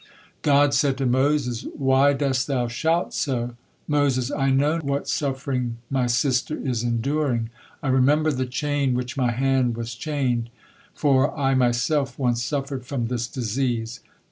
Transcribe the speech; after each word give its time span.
God 0.41 0.73
said 0.73 0.97
to 0.97 1.05
Moses: 1.05 1.63
"Why 1.77 2.13
dost 2.13 2.47
thou 2.47 2.67
shout 2.67 3.13
so?" 3.13 3.55
Moses: 3.87 4.31
"I 4.31 4.49
know 4.49 4.79
what 4.79 5.07
suffering 5.07 5.77
my 5.91 6.07
sister 6.07 6.57
is 6.57 6.81
enduring. 6.83 7.51
I 7.83 7.89
remember 7.89 8.31
the 8.31 8.47
chain 8.47 8.95
which 8.95 9.15
my 9.15 9.29
hand 9.29 9.77
was 9.77 9.93
chained, 9.93 10.49
for 10.95 11.37
I 11.37 11.53
myself 11.53 12.17
once 12.17 12.43
suffered 12.43 12.83
from 12.83 13.09
this 13.09 13.27
disease." 13.27 13.99